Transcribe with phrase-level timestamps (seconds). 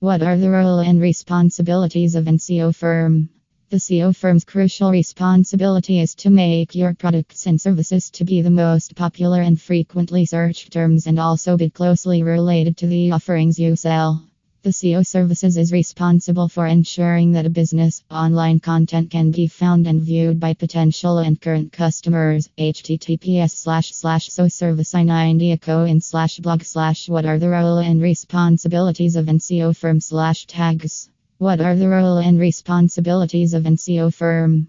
[0.00, 2.38] What are the role and responsibilities of an
[2.72, 3.30] firm?
[3.70, 8.48] The SEO firm's crucial responsibility is to make your products and services to be the
[8.48, 13.74] most popular and frequently searched terms and also be closely related to the offerings you
[13.74, 14.27] sell.
[14.64, 19.86] The SEO services is responsible for ensuring that a business online content can be found
[19.86, 22.50] and viewed by potential and current customers.
[22.58, 27.48] https slash slash so service i 90 co in slash blog slash what are the
[27.48, 31.08] role and responsibilities of SEO firm slash tags.
[31.38, 34.66] What are the role and responsibilities of SEO firm?